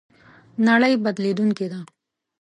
[0.67, 1.79] نړۍ بدلېدونکې ده